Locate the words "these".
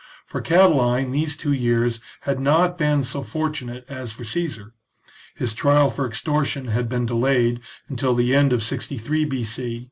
1.11-1.37